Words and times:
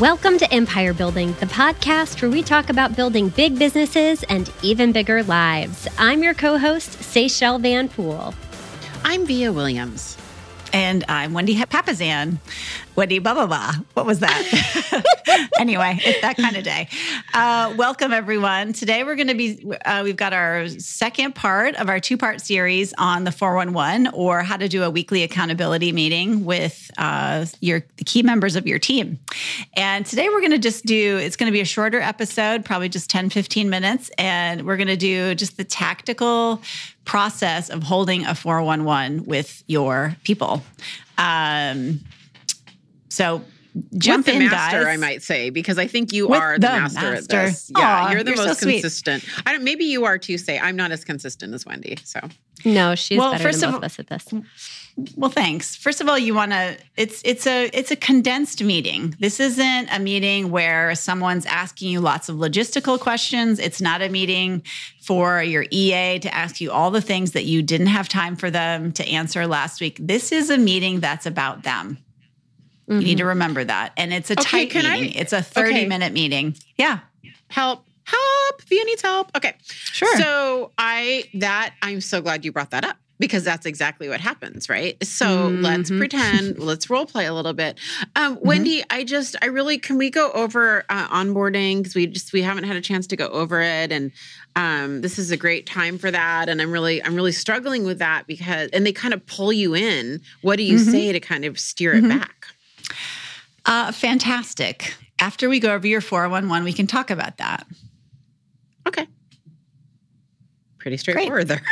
Welcome 0.00 0.38
to 0.38 0.54
Empire 0.54 0.94
Building, 0.94 1.32
the 1.40 1.46
podcast 1.46 2.22
where 2.22 2.30
we 2.30 2.40
talk 2.40 2.70
about 2.70 2.94
building 2.94 3.30
big 3.30 3.58
businesses 3.58 4.22
and 4.22 4.48
even 4.62 4.92
bigger 4.92 5.24
lives. 5.24 5.88
I'm 5.98 6.22
your 6.22 6.34
co 6.34 6.56
host, 6.56 6.90
Seychelle 7.00 7.60
Van 7.60 7.88
Pool. 7.88 8.32
I'm 9.02 9.26
Via 9.26 9.52
Williams. 9.52 10.16
And 10.72 11.04
I'm 11.08 11.32
Wendy 11.32 11.56
Papasan. 11.56 12.38
Wendy 12.94 13.20
blah 13.20 13.34
blah 13.34 13.46
blah. 13.46 13.72
What 13.94 14.06
was 14.06 14.18
that? 14.18 15.44
anyway, 15.58 15.98
it's 16.04 16.20
that 16.20 16.36
kind 16.36 16.56
of 16.56 16.64
day. 16.64 16.88
Uh, 17.32 17.72
welcome 17.76 18.12
everyone. 18.12 18.72
Today 18.72 19.04
we're 19.04 19.14
going 19.14 19.28
to 19.28 19.34
be. 19.34 19.64
Uh, 19.84 20.02
we've 20.04 20.16
got 20.16 20.32
our 20.32 20.68
second 20.68 21.34
part 21.34 21.76
of 21.76 21.88
our 21.88 22.00
two 22.00 22.16
part 22.16 22.40
series 22.40 22.92
on 22.98 23.24
the 23.24 23.32
411 23.32 24.08
or 24.14 24.42
how 24.42 24.56
to 24.56 24.68
do 24.68 24.82
a 24.82 24.90
weekly 24.90 25.22
accountability 25.22 25.92
meeting 25.92 26.44
with 26.44 26.90
uh, 26.98 27.46
your 27.60 27.84
the 27.96 28.04
key 28.04 28.22
members 28.22 28.56
of 28.56 28.66
your 28.66 28.78
team. 28.78 29.18
And 29.74 30.04
today 30.04 30.28
we're 30.28 30.40
going 30.40 30.52
to 30.52 30.58
just 30.58 30.84
do. 30.84 31.18
It's 31.18 31.36
going 31.36 31.50
to 31.50 31.52
be 31.52 31.60
a 31.60 31.66
shorter 31.66 32.00
episode, 32.00 32.64
probably 32.64 32.88
just 32.88 33.08
10 33.10 33.30
15 33.30 33.70
minutes, 33.70 34.10
and 34.18 34.66
we're 34.66 34.76
going 34.76 34.88
to 34.88 34.96
do 34.96 35.34
just 35.34 35.56
the 35.56 35.64
tactical 35.64 36.60
process 37.08 37.70
of 37.70 37.82
holding 37.82 38.24
a 38.26 38.34
411 38.34 39.24
with 39.24 39.64
your 39.66 40.14
people. 40.24 40.62
Um, 41.16 42.00
so 43.08 43.42
jump 43.96 44.26
with 44.26 44.36
the 44.36 44.42
in, 44.42 44.50
master, 44.50 44.84
guys. 44.84 44.94
I 44.94 44.96
might 44.98 45.22
say, 45.22 45.50
because 45.50 45.78
I 45.78 45.86
think 45.86 46.12
you 46.12 46.28
With 46.28 46.38
are 46.38 46.54
the, 46.58 46.66
the 46.66 46.72
master, 46.72 47.00
master. 47.12 47.36
at 47.38 47.46
this. 47.46 47.72
Yeah, 47.76 48.12
you're 48.12 48.22
the 48.22 48.34
you're 48.34 48.46
most 48.46 48.60
sweet. 48.60 48.82
consistent. 48.82 49.24
I 49.46 49.52
don't. 49.52 49.64
Maybe 49.64 49.84
you 49.86 50.04
are 50.04 50.18
too. 50.18 50.36
Say 50.38 50.58
I'm 50.58 50.76
not 50.76 50.92
as 50.92 51.04
consistent 51.04 51.54
as 51.54 51.64
Wendy. 51.64 51.96
So 52.04 52.20
No, 52.64 52.94
she's 52.94 53.18
Well, 53.18 53.32
better 53.32 53.44
first 53.44 53.60
than 53.60 53.70
of 53.70 53.80
both 53.80 53.80
all- 53.80 53.84
of 53.86 53.92
us 53.92 53.98
at 53.98 54.06
this. 54.08 54.44
Well, 55.16 55.30
thanks. 55.30 55.76
First 55.76 56.00
of 56.00 56.08
all, 56.08 56.18
you 56.18 56.34
want 56.34 56.50
to 56.50 56.76
it's 56.96 57.22
it's 57.24 57.46
a 57.46 57.70
it's 57.72 57.92
a 57.92 57.96
condensed 57.96 58.64
meeting. 58.64 59.14
This 59.20 59.38
isn't 59.38 59.88
a 59.92 60.00
meeting 60.00 60.50
where 60.50 60.94
someone's 60.96 61.46
asking 61.46 61.90
you 61.90 62.00
lots 62.00 62.28
of 62.28 62.36
logistical 62.36 62.98
questions. 62.98 63.60
It's 63.60 63.80
not 63.80 64.02
a 64.02 64.08
meeting 64.08 64.64
for 65.00 65.40
your 65.40 65.66
EA 65.70 66.18
to 66.18 66.34
ask 66.34 66.60
you 66.60 66.72
all 66.72 66.90
the 66.90 67.00
things 67.00 67.32
that 67.32 67.44
you 67.44 67.62
didn't 67.62 67.86
have 67.86 68.08
time 68.08 68.34
for 68.34 68.50
them 68.50 68.90
to 68.92 69.06
answer 69.06 69.46
last 69.46 69.80
week. 69.80 69.98
This 70.00 70.32
is 70.32 70.50
a 70.50 70.58
meeting 70.58 70.98
that's 70.98 71.26
about 71.26 71.62
them. 71.62 71.98
You 72.88 73.00
need 73.00 73.18
to 73.18 73.22
mm-hmm. 73.22 73.28
remember 73.28 73.64
that. 73.64 73.92
And 73.98 74.14
it's 74.14 74.30
a 74.30 74.32
Okay, 74.32 74.66
tight 74.66 74.70
can 74.70 74.86
I- 74.86 75.00
meeting. 75.00 75.20
it's 75.20 75.34
a 75.34 75.42
30 75.42 75.70
okay. 75.70 75.86
minute 75.86 76.12
meeting. 76.12 76.56
Yeah. 76.76 77.00
help, 77.48 77.84
help. 78.04 78.62
Via 78.62 78.84
needs 78.84 79.02
help. 79.02 79.30
Okay. 79.36 79.54
Sure. 79.62 80.16
So 80.16 80.72
I 80.78 81.24
that 81.34 81.74
I'm 81.82 82.00
so 82.00 82.22
glad 82.22 82.46
you 82.46 82.52
brought 82.52 82.70
that 82.70 82.84
up 82.84 82.96
because 83.18 83.42
that's 83.44 83.66
exactly 83.66 84.08
what 84.08 84.20
happens, 84.20 84.68
right? 84.68 84.96
So 85.04 85.48
let's 85.60 85.90
Mhm. 85.90 85.98
pretend, 85.98 86.58
let's 86.60 86.88
role 86.88 87.06
play 87.06 87.26
a 87.26 87.34
little 87.34 87.52
bit. 87.52 87.78
Um, 88.16 88.38
Wendy, 88.40 88.82
I 88.90 89.04
just, 89.04 89.34
I 89.42 89.46
really, 89.46 89.78
can 89.78 89.98
we 89.98 90.08
go 90.10 90.30
over 90.32 90.84
uh, 90.88 91.08
onboarding 91.08 91.78
because 91.78 91.94
we 91.94 92.06
just 92.06 92.32
we 92.32 92.42
haven't 92.42 92.64
had 92.64 92.76
a 92.76 92.80
chance 92.80 93.06
to 93.08 93.16
go 93.16 93.26
over 93.28 93.60
it, 93.60 93.90
and 93.92 94.12
um, 94.56 95.00
this 95.00 95.18
is 95.18 95.30
a 95.30 95.36
great 95.36 95.66
time 95.66 95.98
for 95.98 96.10
that. 96.10 96.48
And 96.48 96.60
I'm 96.62 96.70
really, 96.70 97.02
I'm 97.02 97.14
really 97.14 97.32
struggling 97.32 97.84
with 97.84 97.98
that 97.98 98.26
because, 98.26 98.70
and 98.72 98.86
they 98.86 98.92
kind 98.92 99.12
of 99.14 99.24
pull 99.26 99.52
you 99.52 99.74
in. 99.74 100.20
What 100.42 100.56
do 100.56 100.62
you 100.62 100.76
Mhm. 100.76 100.90
say 100.90 101.12
to 101.12 101.20
kind 101.20 101.44
of 101.44 101.58
steer 101.58 101.94
it 101.94 102.04
Mhm. 102.04 102.08
back? 102.08 102.46
Uh, 103.66 103.92
fantastic. 103.92 104.94
After 105.20 105.48
we 105.48 105.60
go 105.60 105.74
over 105.74 105.86
your 105.86 106.00
411, 106.00 106.64
we 106.64 106.72
can 106.72 106.86
talk 106.86 107.10
about 107.10 107.36
that. 107.38 107.66
Okay. 108.86 109.06
Pretty 110.78 110.96
straightforward 110.96 111.48
there. 111.48 111.62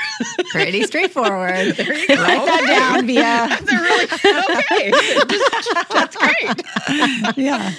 Pretty 0.51 0.83
straightforward. 0.87 1.77
There 1.77 1.95
you 1.99 2.09
go. 2.09 2.15
Write 2.17 2.45
that 2.47 2.67
down, 2.67 3.07
Via. 3.07 3.23
That's 3.23 3.73
really 3.73 4.05
okay. 4.61 4.91
That's 5.93 6.17
great. 6.17 7.37
yeah. 7.37 7.73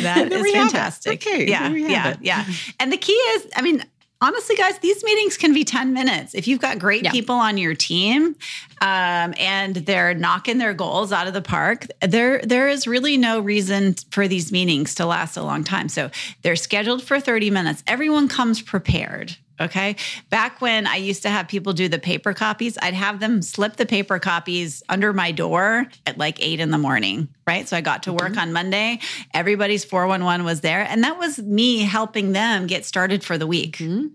That 0.00 0.28
is 0.32 0.42
we 0.42 0.52
have 0.54 0.66
it. 0.68 0.70
fantastic. 0.72 1.26
Okay, 1.26 1.46
Yeah. 1.48 1.62
there 1.64 1.72
we 1.72 1.82
have 1.82 1.90
Yeah. 1.90 2.10
it. 2.10 2.18
Yeah. 2.20 2.44
And 2.80 2.92
the 2.92 2.96
key 2.96 3.12
is, 3.12 3.46
I 3.56 3.62
mean, 3.62 3.84
honestly, 4.20 4.56
guys, 4.56 4.78
these 4.80 5.02
meetings 5.04 5.36
can 5.36 5.52
be 5.54 5.64
10 5.64 5.92
minutes. 5.92 6.34
If 6.34 6.48
you've 6.48 6.60
got 6.60 6.78
great 6.78 7.04
Yeah. 7.04 7.10
people 7.12 7.36
on 7.36 7.58
your 7.58 7.74
team 7.74 8.34
um, 8.80 9.34
and 9.38 9.76
they're 9.76 10.14
knocking 10.14 10.58
their 10.58 10.74
goals 10.74 11.12
out 11.12 11.26
of 11.28 11.34
the 11.34 11.42
park, 11.42 11.86
there, 12.00 12.40
there 12.42 12.68
is 12.68 12.86
really 12.86 13.16
no 13.16 13.40
reason 13.40 13.94
for 14.10 14.26
these 14.26 14.50
meetings 14.52 14.94
to 14.96 15.06
last 15.06 15.36
a 15.36 15.42
long 15.42 15.64
time. 15.64 15.88
So 15.88 16.10
they're 16.42 16.56
scheduled 16.56 17.02
for 17.02 17.20
30 17.20 17.50
minutes. 17.50 17.82
Everyone 17.86 18.26
comes 18.28 18.60
prepared. 18.62 19.36
Okay. 19.60 19.96
Back 20.30 20.60
when 20.60 20.86
I 20.86 20.96
used 20.96 21.22
to 21.22 21.30
have 21.30 21.48
people 21.48 21.72
do 21.72 21.88
the 21.88 21.98
paper 21.98 22.34
copies, 22.34 22.76
I'd 22.82 22.94
have 22.94 23.20
them 23.20 23.40
slip 23.42 23.76
the 23.76 23.86
paper 23.86 24.18
copies 24.18 24.82
under 24.88 25.12
my 25.12 25.32
door 25.32 25.86
at 26.06 26.18
like 26.18 26.42
eight 26.42 26.60
in 26.60 26.70
the 26.70 26.78
morning. 26.78 27.28
Right. 27.46 27.66
So 27.68 27.76
I 27.76 27.80
got 27.80 28.02
to 28.04 28.12
work 28.12 28.36
on 28.36 28.52
Monday. 28.52 29.00
Everybody's 29.32 29.84
411 29.84 30.44
was 30.44 30.60
there. 30.60 30.82
And 30.82 31.02
that 31.04 31.18
was 31.18 31.38
me 31.38 31.80
helping 31.80 32.32
them 32.32 32.66
get 32.66 32.84
started 32.84 33.24
for 33.24 33.38
the 33.38 33.46
week. 33.46 33.78
Mhm. 33.78 34.10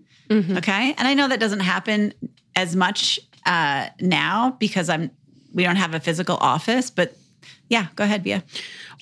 Okay. 0.58 0.94
And 0.96 1.08
I 1.08 1.14
know 1.14 1.28
that 1.28 1.40
doesn't 1.40 1.60
happen 1.60 2.14
as 2.56 2.76
much 2.76 3.18
uh, 3.44 3.88
now 4.00 4.56
because 4.58 4.88
I'm, 4.88 5.10
we 5.52 5.62
don't 5.64 5.76
have 5.76 5.94
a 5.94 6.00
physical 6.00 6.36
office, 6.40 6.90
but 6.90 7.16
yeah, 7.68 7.86
go 7.96 8.04
ahead, 8.04 8.22
Via. 8.22 8.44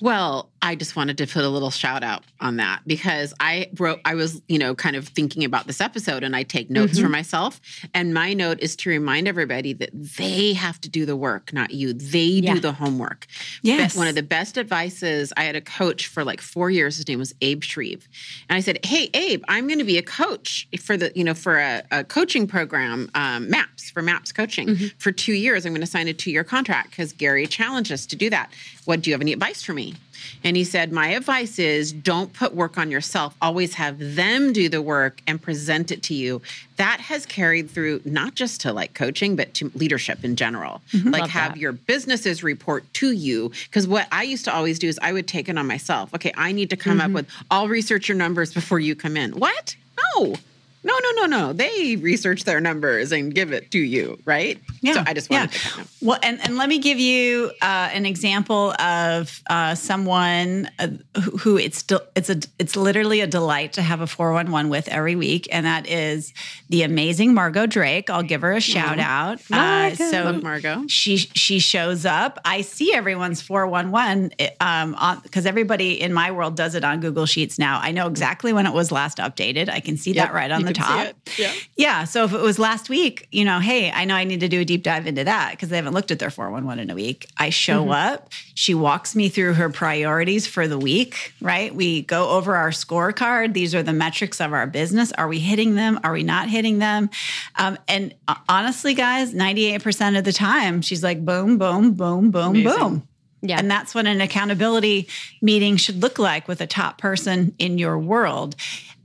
Well, 0.01 0.50
I 0.63 0.75
just 0.75 0.95
wanted 0.95 1.17
to 1.17 1.25
put 1.27 1.43
a 1.43 1.49
little 1.49 1.71
shout 1.71 2.03
out 2.03 2.23
on 2.39 2.57
that 2.57 2.81
because 2.85 3.33
I 3.39 3.69
wrote, 3.79 3.99
I 4.05 4.13
was, 4.15 4.41
you 4.47 4.59
know, 4.59 4.75
kind 4.75 4.95
of 4.95 5.07
thinking 5.07 5.43
about 5.43 5.65
this 5.65 5.81
episode 5.81 6.23
and 6.23 6.35
I 6.35 6.43
take 6.43 6.69
notes 6.69 6.99
for 6.99 7.09
myself. 7.09 7.59
And 7.95 8.13
my 8.13 8.33
note 8.33 8.59
is 8.59 8.75
to 8.77 8.89
remind 8.89 9.27
everybody 9.27 9.73
that 9.73 9.89
they 9.93 10.53
have 10.53 10.79
to 10.81 10.89
do 10.89 11.05
the 11.05 11.15
work, 11.15 11.51
not 11.51 11.71
you. 11.71 11.93
They 11.93 12.19
Yeah. 12.41 12.53
do 12.55 12.59
the 12.59 12.73
homework. 12.73 13.25
Yes. 13.63 13.93
But 13.95 13.99
One 14.01 14.07
of 14.07 14.15
the 14.15 14.23
best 14.23 14.57
advices, 14.57 15.33
I 15.35 15.43
had 15.45 15.55
a 15.55 15.61
coach 15.61 16.07
for 16.07 16.23
like 16.23 16.41
four 16.41 16.69
years. 16.69 16.97
His 16.97 17.07
name 17.07 17.19
was 17.19 17.33
Abe 17.41 17.63
Shreve. 17.63 18.07
And 18.47 18.55
I 18.55 18.59
said, 18.59 18.85
Hey, 18.85 19.09
Abe, 19.15 19.43
I'm 19.47 19.67
going 19.67 19.79
to 19.79 19.83
be 19.85 19.97
a 19.97 20.03
coach 20.03 20.67
for 20.79 20.95
the, 20.95 21.11
you 21.15 21.23
know, 21.23 21.33
for 21.33 21.57
a, 21.57 21.81
a 21.91 22.03
coaching 22.03 22.45
program, 22.47 23.09
um, 23.15 23.49
MAPS, 23.49 23.89
for 23.89 24.01
MAPS 24.01 24.31
coaching 24.31 24.75
for 24.99 25.11
two 25.11 25.33
years. 25.33 25.65
I'm 25.65 25.73
going 25.73 25.81
to 25.81 25.87
sign 25.87 26.07
a 26.07 26.13
two 26.13 26.29
year 26.31 26.43
contract 26.43 26.91
because 26.91 27.13
Gary 27.13 27.47
challenged 27.47 27.91
us 27.91 28.05
to 28.07 28.15
do 28.15 28.29
that. 28.29 28.51
What 28.85 29.01
do 29.01 29.09
you 29.09 29.13
have 29.13 29.21
any 29.21 29.33
advice 29.33 29.63
for 29.63 29.73
me? 29.73 29.95
And 30.43 30.55
he 30.57 30.63
said, 30.63 30.91
My 30.91 31.09
advice 31.09 31.59
is 31.59 31.91
don't 31.91 32.33
put 32.33 32.53
work 32.53 32.77
on 32.77 32.91
yourself. 32.91 33.35
Always 33.41 33.75
have 33.75 33.97
them 33.99 34.53
do 34.53 34.69
the 34.69 34.81
work 34.81 35.21
and 35.27 35.41
present 35.41 35.91
it 35.91 36.03
to 36.03 36.13
you. 36.13 36.41
That 36.77 36.99
has 37.01 37.25
carried 37.25 37.69
through 37.69 38.01
not 38.05 38.33
just 38.35 38.61
to 38.61 38.73
like 38.73 38.93
coaching, 38.93 39.35
but 39.35 39.53
to 39.55 39.71
leadership 39.75 40.23
in 40.23 40.35
general. 40.35 40.81
Like 41.05 41.21
Love 41.21 41.29
have 41.29 41.53
that. 41.53 41.59
your 41.59 41.71
businesses 41.73 42.43
report 42.43 42.91
to 42.95 43.11
you. 43.11 43.51
Because 43.65 43.87
what 43.87 44.07
I 44.11 44.23
used 44.23 44.45
to 44.45 44.53
always 44.53 44.79
do 44.79 44.87
is 44.87 44.97
I 45.01 45.13
would 45.13 45.27
take 45.27 45.47
it 45.49 45.57
on 45.57 45.67
myself. 45.67 46.13
Okay, 46.15 46.33
I 46.35 46.51
need 46.51 46.69
to 46.71 46.77
come 46.77 46.91
Mm-hmm. 46.99 47.01
up 47.01 47.11
with, 47.11 47.27
I'll 47.49 47.67
research 47.67 48.09
your 48.09 48.17
numbers 48.17 48.53
before 48.53 48.79
you 48.79 48.95
come 48.95 49.15
in. 49.15 49.31
What? 49.33 49.75
No. 50.17 50.35
No, 50.83 50.93
no, 50.97 51.21
no, 51.21 51.25
no. 51.27 51.53
They 51.53 51.95
research 51.97 52.43
their 52.43 52.59
numbers 52.59 53.11
and 53.11 53.33
give 53.33 53.51
it 53.51 53.69
to 53.71 53.79
you, 53.79 54.17
right? 54.25 54.59
Yeah. 54.81 54.93
So 54.93 55.03
I 55.05 55.13
just 55.13 55.29
wanted 55.29 55.51
to 55.51 55.59
kind 55.59 55.81
of 55.85 55.95
Well, 56.01 56.19
and, 56.23 56.41
and 56.41 56.57
let 56.57 56.69
me 56.69 56.79
give 56.79 56.99
you 56.99 57.51
uh, 57.61 57.89
an 57.93 58.07
example 58.07 58.71
of 58.81 59.41
uh, 59.47 59.75
someone 59.75 60.69
uh, 60.79 60.87
who, 61.21 61.37
who 61.37 61.57
it's 61.57 61.85
it's 62.15 62.29
a 62.31 62.39
it's 62.57 62.75
literally 62.75 63.21
a 63.21 63.27
delight 63.27 63.73
to 63.73 63.83
have 63.83 64.01
a 64.01 64.07
four 64.07 64.33
one 64.33 64.51
one 64.51 64.69
with 64.69 64.87
every 64.87 65.15
week, 65.15 65.47
and 65.51 65.67
that 65.67 65.87
is 65.87 66.33
the 66.69 66.81
amazing 66.81 67.35
Margot 67.35 67.67
Drake. 67.67 68.09
I'll 68.09 68.23
give 68.23 68.41
her 68.41 68.53
a 68.53 68.61
shout 68.61 68.97
out. 68.97 69.39
Uh, 69.51 69.55
Margot. 69.55 69.95
so 70.09 70.23
love 70.23 70.41
Margot. 70.43 70.87
she 70.87 71.17
she 71.17 71.59
shows 71.59 72.05
up. 72.05 72.39
I 72.43 72.61
see 72.61 72.91
everyone's 72.91 73.41
four 73.41 73.67
one 73.67 73.91
one 73.91 74.31
um 74.59 74.95
because 75.21 75.45
everybody 75.45 76.01
in 76.01 76.11
my 76.11 76.31
world 76.31 76.55
does 76.55 76.73
it 76.73 76.83
on 76.83 77.01
Google 77.01 77.27
Sheets 77.27 77.59
now. 77.59 77.79
I 77.79 77.91
know 77.91 78.07
exactly 78.07 78.51
when 78.51 78.65
it 78.65 78.73
was 78.73 78.91
last 78.91 79.19
updated. 79.19 79.69
I 79.69 79.79
can 79.79 79.95
see 79.95 80.13
that 80.13 80.33
right 80.33 80.49
on 80.49 80.61
you 80.61 80.70
the 80.73 80.79
top. 80.79 81.15
Yeah. 81.37 81.53
Yeah. 81.75 82.03
So 82.03 82.23
if 82.25 82.33
it 82.33 82.41
was 82.41 82.59
last 82.59 82.89
week, 82.89 83.27
you 83.31 83.45
know, 83.45 83.59
hey, 83.59 83.91
I 83.91 84.05
know 84.05 84.15
I 84.15 84.23
need 84.23 84.39
to 84.41 84.47
do 84.47 84.61
a 84.61 84.65
deep 84.65 84.83
dive 84.83 85.07
into 85.07 85.23
that 85.23 85.51
because 85.51 85.69
they 85.69 85.75
haven't 85.77 85.93
looked 85.93 86.11
at 86.11 86.19
their 86.19 86.29
411 86.29 86.81
in 86.83 86.89
a 86.89 86.95
week. 86.95 87.27
I 87.37 87.49
show 87.49 87.81
Mm-hmm. 87.83 87.91
up. 87.91 88.29
She 88.53 88.73
walks 88.73 89.15
me 89.15 89.29
through 89.29 89.53
her 89.53 89.69
priorities 89.69 90.45
for 90.45 90.67
the 90.67 90.77
week, 90.77 91.33
right? 91.41 91.73
We 91.73 92.01
go 92.03 92.29
over 92.29 92.55
our 92.55 92.69
scorecard. 92.69 93.53
These 93.53 93.73
are 93.73 93.81
the 93.83 93.93
metrics 93.93 94.39
of 94.41 94.53
our 94.53 94.67
business. 94.67 95.11
Are 95.13 95.27
we 95.27 95.39
hitting 95.39 95.75
them? 95.75 95.99
Are 96.03 96.11
we 96.13 96.23
not 96.23 96.49
hitting 96.49 96.79
them? 96.79 97.09
Um, 97.55 97.77
and 97.87 98.13
uh, 98.27 98.35
honestly, 98.49 98.93
guys, 98.93 99.33
98% 99.33 100.17
of 100.17 100.23
the 100.23 100.33
time, 100.33 100.81
she's 100.81 101.03
like, 101.03 101.23
boom, 101.25 101.57
boom, 101.57 101.93
boom, 101.93 102.29
boom, 102.31 102.49
Amazing. 102.55 102.79
boom. 102.79 103.07
Yeah. 103.41 103.57
And 103.57 103.69
that's 103.69 103.95
what 103.95 104.05
an 104.05 104.21
accountability 104.21 105.07
meeting 105.41 105.77
should 105.77 106.01
look 106.01 106.19
like 106.19 106.47
with 106.47 106.61
a 106.61 106.67
top 106.67 106.99
person 106.99 107.55
in 107.57 107.77
your 107.77 107.97
world. 107.97 108.55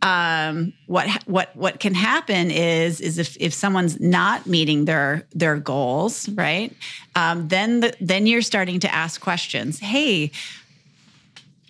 Um, 0.03 0.75
what 0.87 1.09
what 1.27 1.57
what 1.57 1.81
can 1.81 1.95
happen 1.95 2.51
is 2.51 3.01
is 3.01 3.19
if 3.19 3.37
if 3.41 3.55
someone's 3.55 3.99
not 3.99 4.47
meeting 4.47 4.85
their 4.85 5.27
their 5.33 5.57
goals, 5.57 6.29
right? 6.29 6.73
Um, 7.15 7.49
then 7.49 7.81
the, 7.81 7.95
then 8.01 8.27
you're 8.27 8.43
starting 8.43 8.79
to 8.81 8.95
ask 8.95 9.21
questions. 9.21 9.79
Hey, 9.79 10.33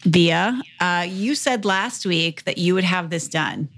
Via, 0.02 0.60
uh, 0.80 1.06
you 1.08 1.34
said 1.34 1.64
last 1.64 2.04
week 2.04 2.44
that 2.44 2.58
you 2.58 2.74
would 2.74 2.84
have 2.84 3.10
this 3.10 3.28
done 3.28 3.68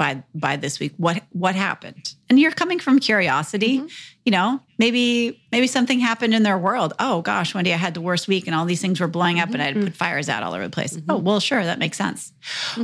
by 0.00 0.24
by 0.34 0.56
this 0.56 0.80
week. 0.80 0.94
What 0.96 1.22
what 1.32 1.54
happened? 1.54 2.14
And 2.30 2.40
you're 2.40 2.52
coming 2.52 2.78
from 2.78 3.00
curiosity. 3.00 3.80
Mm-hmm. 3.80 3.86
You 4.24 4.32
know, 4.32 4.60
maybe 4.78 5.42
maybe 5.52 5.66
something 5.66 6.00
happened 6.00 6.32
in 6.32 6.42
their 6.42 6.56
world. 6.56 6.94
Oh 6.98 7.20
gosh, 7.20 7.54
Wendy, 7.54 7.74
I 7.74 7.76
had 7.76 7.92
the 7.92 8.00
worst 8.00 8.26
week, 8.26 8.46
and 8.46 8.56
all 8.56 8.64
these 8.64 8.80
things 8.80 8.98
were 8.98 9.08
blowing 9.08 9.38
up, 9.40 9.50
and 9.50 9.60
I 9.60 9.66
had 9.66 9.74
Mm-hmm. 9.74 9.84
put 9.88 9.94
fires 9.96 10.30
out 10.30 10.42
all 10.42 10.54
over 10.54 10.64
the 10.64 10.70
place. 10.70 10.98
Oh 11.10 11.18
well, 11.18 11.38
sure, 11.38 11.62
that 11.62 11.78
makes 11.78 11.98
sense. 11.98 12.32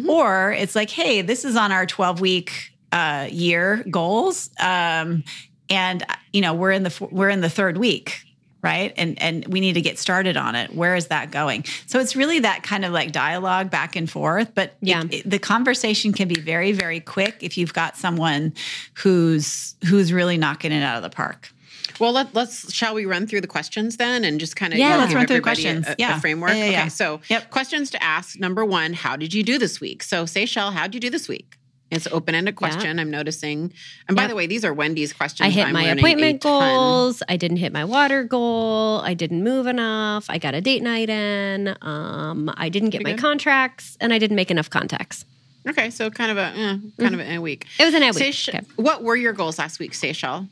Or 0.07 0.53
it's 0.53 0.77
like, 0.77 0.91
hey, 0.91 1.23
this 1.23 1.47
is 1.47 1.57
on 1.57 1.73
our 1.73 1.87
12 1.87 2.21
week 2.21 2.53
uh, 2.93 3.29
year 3.31 3.83
goals, 3.91 4.51
um, 4.61 5.25
and 5.71 6.05
you 6.35 6.43
know 6.43 6.53
we're 6.53 6.73
in 6.73 6.83
the 6.83 7.09
we're 7.11 7.31
in 7.31 7.41
the 7.41 7.49
third 7.51 7.79
week 7.79 8.26
right 8.67 8.93
and 8.97 9.21
and 9.23 9.47
we 9.47 9.61
need 9.61 9.73
to 9.75 9.81
get 9.81 9.99
started 9.99 10.37
on 10.37 10.55
it 10.55 10.75
where 10.75 10.95
is 10.95 11.07
that 11.07 11.31
going 11.31 11.65
so 11.87 11.99
it's 12.01 12.15
really 12.17 12.41
that 12.41 12.63
kind 12.63 12.85
of 12.85 12.93
like 12.93 13.13
dialogue 13.13 13.71
back 13.71 13.97
and 13.97 14.11
forth 14.11 14.55
but 14.55 14.75
Yeah. 14.83 15.05
it- 15.11 15.29
the 15.31 15.39
conversation 15.39 16.13
can 16.13 16.29
be 16.29 16.39
very 16.41 16.73
very 16.73 17.01
quick 17.01 17.37
if 17.41 17.57
you've 17.57 17.73
got 17.73 17.97
someone 17.97 18.53
who's 18.95 19.75
who's 19.89 20.13
really 20.13 20.37
knocking 20.37 20.73
it 20.73 20.83
out 20.83 20.97
of 20.97 21.03
the 21.03 21.11
park 21.11 21.51
Well, 21.99 22.13
let, 22.13 22.35
let's 22.35 22.73
shall 22.75 22.95
we 22.95 23.07
run 23.07 23.27
through 23.27 23.41
the 23.41 23.47
questions 23.47 23.97
then 23.97 24.25
and 24.25 24.39
just 24.39 24.55
kind 24.57 24.73
of 24.75 24.79
Yeah, 24.79 24.97
let's 24.99 25.15
run 25.15 25.27
through 25.27 25.37
the 25.37 25.43
questions. 25.43 25.87
A, 25.87 25.95
Yeah. 25.99 26.19
a 26.19 26.21
framework. 26.21 26.51
Yeah, 26.51 26.57
yeah, 26.65 26.71
yeah. 26.71 26.81
Okay, 26.81 26.89
so 26.91 27.21
Yep. 27.31 27.51
questions 27.51 27.91
to 27.93 28.03
ask. 28.03 28.39
Number 28.39 28.65
one, 28.67 28.93
how 28.93 29.17
did 29.17 29.33
you 29.33 29.43
do 29.43 29.57
this 29.59 29.81
week? 29.81 30.03
So, 30.03 30.25
Seychelle, 30.25 30.73
how 30.75 30.83
did 30.87 30.95
you 30.95 31.01
do 31.01 31.11
this 31.11 31.27
week? 31.29 31.57
It's 31.91 32.07
an 32.07 32.13
open-ended 32.13 32.57
question. 32.57 32.99
I'm 32.99 33.11
noticing. 33.11 33.73
And 34.09 34.17
by 34.17 34.23
Yep. 34.25 34.31
the 34.31 34.37
way, 34.37 34.47
these 34.49 34.65
are 34.65 34.75
Wendy's 34.75 35.13
questions. 35.13 35.47
I 35.47 35.51
hit 35.51 35.67
I'm 35.69 35.73
my 35.73 35.85
appointment 35.85 36.43
goals. 36.43 37.23
I 37.29 37.37
didn't 37.37 37.59
hit 37.59 37.73
my 37.73 37.85
water 37.85 38.25
goal. 38.25 39.01
I 39.05 39.15
didn't 39.15 39.45
move 39.45 39.67
enough. 39.69 40.27
I 40.29 40.39
got 40.39 40.55
a 40.55 40.61
date 40.61 40.83
night 40.83 41.09
in. 41.09 41.77
Um, 41.83 42.53
I 42.57 42.69
didn't 42.69 42.91
get 42.91 42.99
Pretty 43.03 43.13
my 43.13 43.17
good. 43.17 43.23
contracts, 43.23 43.97
and 44.01 44.13
I 44.13 44.19
didn't 44.19 44.37
make 44.37 44.51
enough 44.51 44.69
contacts. 44.69 45.25
Okay, 45.69 45.91
so 45.91 46.11
kind 46.11 46.31
of 46.31 46.39
a 46.39 46.53
eh, 46.57 46.77
kind 47.01 47.15
of 47.15 47.21
a 47.21 47.39
week. 47.39 47.67
It 47.79 47.85
was 47.85 47.95
an 47.95 48.03
a 48.03 48.11
week. 48.13 48.23
Seychelle- 48.23 48.55
Okay. 48.57 48.67
What 48.77 49.03
were 49.03 49.17
your 49.17 49.33
goals 49.33 49.59
last 49.59 49.79
week, 49.79 49.93
Seychelle? 49.93 50.49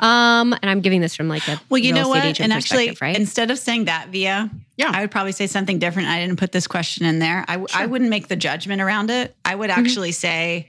Um, 0.00 0.52
and 0.52 0.70
I'm 0.70 0.80
giving 0.80 1.00
this 1.00 1.14
from 1.14 1.28
like 1.28 1.46
a 1.48 1.60
well 1.68 1.78
you 1.78 1.92
real 1.94 2.02
know 2.04 2.08
what 2.08 2.40
and 2.40 2.52
actually 2.52 2.96
right? 3.00 3.16
instead 3.16 3.50
of 3.50 3.58
saying 3.58 3.84
that 3.86 4.08
via 4.08 4.50
Yeah. 4.76 4.90
i 4.92 5.00
would 5.00 5.10
probably 5.10 5.32
say 5.32 5.46
something 5.46 5.78
different 5.78 6.08
i 6.08 6.20
didn't 6.20 6.38
put 6.38 6.50
this 6.52 6.66
question 6.66 7.06
in 7.06 7.18
there 7.18 7.44
i, 7.48 7.64
I 7.74 7.86
wouldn't 7.86 8.10
make 8.10 8.28
the 8.28 8.36
judgment 8.36 8.80
around 8.82 9.10
it 9.10 9.34
i 9.44 9.54
would 9.54 9.70
actually 9.70 10.12
say 10.12 10.68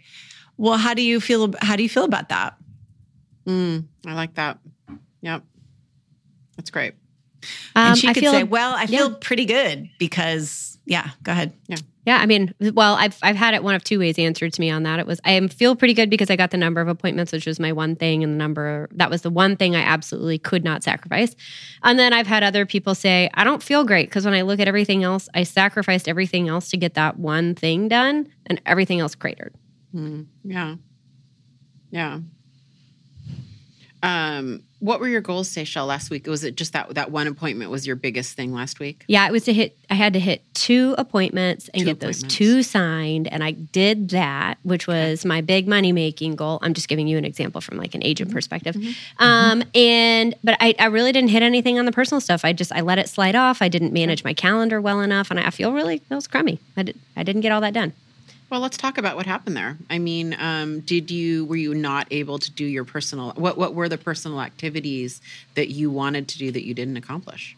well 0.57 0.77
how 0.77 0.93
do 0.93 1.01
you 1.01 1.19
feel 1.19 1.45
ab- 1.45 1.57
how 1.61 1.75
do 1.75 1.83
you 1.83 1.89
feel 1.89 2.03
about 2.05 2.29
that 2.29 2.55
Mm, 3.45 3.87
I 4.05 4.13
like 4.13 4.35
that. 4.35 4.57
Yep, 5.21 5.43
that's 6.55 6.69
great. 6.69 6.93
Um, 7.75 7.87
and 7.87 7.97
she 7.97 8.07
I 8.07 8.13
could 8.13 8.21
feel, 8.21 8.31
say 8.31 8.43
well 8.43 8.73
i 8.75 8.85
feel 8.85 9.11
yeah. 9.11 9.17
pretty 9.21 9.45
good 9.45 9.89
because 9.97 10.77
yeah 10.85 11.09
go 11.23 11.31
ahead 11.31 11.53
yeah, 12.05 12.17
I 12.17 12.25
mean, 12.25 12.53
well, 12.59 12.95
I've 12.95 13.17
I've 13.21 13.37
had 13.37 13.53
it 13.53 13.63
one 13.63 13.75
of 13.75 13.83
two 13.83 13.97
ways 13.97 14.19
answered 14.19 14.51
to 14.53 14.61
me 14.61 14.69
on 14.69 14.83
that. 14.83 14.99
It 14.99 15.07
was 15.07 15.21
I 15.23 15.47
feel 15.47 15.75
pretty 15.75 15.93
good 15.93 16.09
because 16.09 16.29
I 16.29 16.35
got 16.35 16.51
the 16.51 16.57
number 16.57 16.81
of 16.81 16.89
appointments, 16.89 17.31
which 17.31 17.45
was 17.45 17.61
my 17.61 17.71
one 17.71 17.95
thing, 17.95 18.23
and 18.23 18.33
the 18.33 18.37
number 18.37 18.89
that 18.91 19.09
was 19.09 19.21
the 19.21 19.29
one 19.29 19.55
thing 19.55 19.73
I 19.73 19.81
absolutely 19.81 20.37
could 20.37 20.65
not 20.65 20.83
sacrifice. 20.83 21.33
And 21.81 21.97
then 21.97 22.11
I've 22.11 22.27
had 22.27 22.43
other 22.43 22.65
people 22.65 22.93
say 22.93 23.29
I 23.35 23.45
don't 23.45 23.63
feel 23.63 23.85
great 23.85 24.09
because 24.09 24.25
when 24.25 24.33
I 24.33 24.41
look 24.41 24.59
at 24.59 24.67
everything 24.67 25.03
else, 25.03 25.29
I 25.33 25.43
sacrificed 25.43 26.09
everything 26.09 26.49
else 26.49 26.69
to 26.71 26.77
get 26.77 26.95
that 26.95 27.19
one 27.19 27.55
thing 27.55 27.87
done, 27.87 28.27
and 28.47 28.61
everything 28.65 28.99
else 28.99 29.15
cratered. 29.15 29.55
Mm, 29.95 30.25
yeah, 30.43 30.75
yeah. 31.89 32.19
Um, 34.01 34.63
what 34.83 34.99
were 34.99 35.07
your 35.07 35.21
goals, 35.21 35.47
Seychelle, 35.49 35.87
last 35.87 36.09
week? 36.09 36.27
Was 36.27 36.43
it 36.43 36.55
just 36.55 36.73
that 36.73 36.93
that 36.95 37.09
one 37.09 37.27
appointment 37.27 37.71
was 37.71 37.87
your 37.87 37.95
biggest 37.95 38.35
thing 38.35 38.53
last 38.53 38.79
week? 38.81 39.05
Yeah, 39.07 39.25
it 39.27 39.31
was 39.31 39.45
to 39.45 39.53
hit. 39.53 39.77
I 39.89 39.93
had 39.95 40.11
to 40.13 40.19
hit 40.19 40.41
two 40.53 40.93
appointments 40.97 41.69
and 41.73 41.81
Two 41.81 41.85
get 41.85 41.99
those 42.01 42.23
two 42.23 42.63
signed, 42.63 43.27
and 43.27 43.43
I 43.43 43.51
did 43.51 44.09
that, 44.09 44.57
which 44.63 44.85
was 44.87 45.23
my 45.23 45.39
big 45.41 45.67
money 45.67 45.91
making 45.93 46.35
goal. 46.35 46.59
I'm 46.61 46.73
just 46.73 46.87
giving 46.89 47.07
you 47.07 47.17
an 47.17 47.23
example 47.25 47.61
from 47.61 47.77
like 47.77 47.95
an 47.95 48.03
agent 48.03 48.29
Mm-hmm. 48.29 48.35
perspective. 48.35 48.75
Um, 49.19 49.63
and 49.73 50.35
but 50.43 50.57
I, 50.59 50.75
I 50.79 50.85
really 50.87 51.11
didn't 51.11 51.29
hit 51.29 51.43
anything 51.43 51.79
on 51.79 51.85
the 51.85 51.91
personal 51.91 52.19
stuff. 52.21 52.43
I 52.43 52.51
just 52.53 52.71
I 52.73 52.81
let 52.81 52.97
it 52.99 53.07
slide 53.07 53.35
off. 53.35 53.61
I 53.61 53.69
didn't 53.69 53.93
manage 53.93 54.23
my 54.23 54.33
calendar 54.33 54.81
well 54.81 54.99
enough, 55.01 55.31
and 55.31 55.39
I 55.39 55.49
feel 55.49 55.71
really 55.71 55.99
feels 55.99 56.27
crummy. 56.27 56.59
I 56.75 56.83
did, 56.83 56.99
I 57.15 57.23
didn't 57.23 57.41
get 57.41 57.51
all 57.51 57.61
that 57.61 57.73
done. 57.73 57.93
Well, 58.53 58.61
let's 58.61 58.77
talk 58.77 58.99
about 58.99 59.15
what 59.15 59.25
happened 59.25 59.57
there. 59.57 59.79
I 59.89 59.97
mean, 59.97 60.35
um, 60.37 60.81
did 60.81 61.09
you 61.09 61.45
were 61.45 61.55
you 61.55 61.73
not 61.73 62.05
able 62.11 62.37
to 62.37 62.51
do 62.51 62.63
your 62.63 62.85
personal? 62.85 63.31
What 63.31 63.57
what 63.57 63.73
were 63.73 63.89
the 63.89 63.97
personal 63.97 64.41
activities 64.41 65.21
that 65.55 65.69
you 65.69 65.89
wanted 65.89 66.27
to 66.27 66.37
do 66.37 66.51
that 66.51 66.63
you 66.63 66.75
didn't 66.75 66.95
accomplish? 66.95 67.57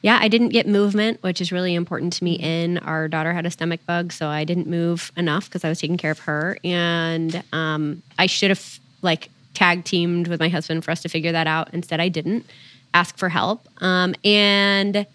Yeah, 0.00 0.18
I 0.20 0.26
didn't 0.26 0.48
get 0.48 0.66
movement, 0.66 1.22
which 1.22 1.40
is 1.40 1.52
really 1.52 1.76
important 1.76 2.12
to 2.14 2.24
me. 2.24 2.32
In 2.40 2.78
our 2.78 3.06
daughter 3.06 3.32
had 3.32 3.46
a 3.46 3.52
stomach 3.52 3.86
bug, 3.86 4.10
so 4.12 4.26
I 4.26 4.42
didn't 4.42 4.66
move 4.66 5.12
enough 5.16 5.44
because 5.44 5.64
I 5.64 5.68
was 5.68 5.78
taking 5.78 5.96
care 5.96 6.10
of 6.10 6.18
her, 6.18 6.58
and 6.64 7.40
um, 7.52 8.02
I 8.18 8.26
should 8.26 8.50
have 8.50 8.80
like 9.00 9.28
tag 9.54 9.84
teamed 9.84 10.26
with 10.26 10.40
my 10.40 10.48
husband 10.48 10.84
for 10.84 10.90
us 10.90 11.02
to 11.02 11.08
figure 11.08 11.30
that 11.30 11.46
out. 11.46 11.72
Instead, 11.72 12.00
I 12.00 12.08
didn't 12.08 12.46
ask 12.94 13.16
for 13.16 13.28
help. 13.28 13.68
Um, 13.80 14.16
and 14.24 15.06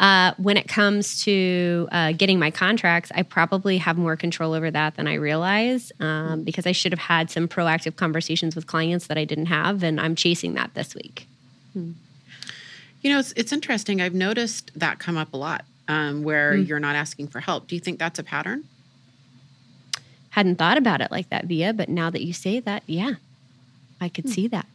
uh, 0.00 0.32
when 0.38 0.56
it 0.56 0.68
comes 0.68 1.22
to 1.24 1.88
uh, 1.92 2.12
getting 2.12 2.38
my 2.38 2.50
contracts, 2.50 3.12
I 3.14 3.22
probably 3.22 3.78
have 3.78 3.96
more 3.96 4.16
control 4.16 4.52
over 4.52 4.70
that 4.70 4.96
than 4.96 5.06
I 5.06 5.14
realize 5.14 5.92
um, 6.00 6.42
because 6.42 6.66
I 6.66 6.72
should 6.72 6.92
have 6.92 6.98
had 6.98 7.30
some 7.30 7.46
proactive 7.48 7.96
conversations 7.96 8.56
with 8.56 8.66
clients 8.66 9.06
that 9.06 9.16
I 9.18 9.24
didn't 9.24 9.46
have, 9.46 9.82
and 9.82 10.00
I'm 10.00 10.14
chasing 10.14 10.54
that 10.54 10.74
this 10.74 10.94
week. 10.94 11.28
You 13.02 13.12
know, 13.12 13.18
it's 13.18 13.32
it's 13.36 13.52
interesting. 13.52 14.00
I've 14.00 14.14
noticed 14.14 14.70
that 14.76 14.98
come 14.98 15.16
up 15.16 15.32
a 15.32 15.36
lot 15.36 15.64
um, 15.88 16.22
where 16.22 16.54
you're 16.54 16.80
not 16.80 16.96
asking 16.96 17.28
for 17.28 17.40
help. 17.40 17.68
Do 17.68 17.74
you 17.74 17.80
think 17.80 17.98
that's 17.98 18.18
a 18.18 18.24
pattern? 18.24 18.64
hadn't 20.34 20.56
thought 20.56 20.76
about 20.76 21.00
it 21.00 21.12
like 21.12 21.30
that, 21.30 21.44
Via, 21.44 21.72
but 21.72 21.88
now 21.88 22.10
that 22.10 22.20
you 22.20 22.32
say 22.32 22.58
that, 22.58 22.82
yeah, 22.88 23.14
I 24.00 24.08
could 24.08 24.28
see 24.28 24.48
that. 24.48 24.66